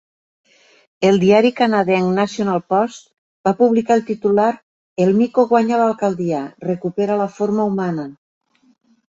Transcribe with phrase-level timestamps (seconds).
[1.09, 3.05] El diari canadenc "National Post"
[3.49, 4.49] va publicar el titular
[5.05, 8.09] "El mico guanya l'alcaldia, recupera la forma humana".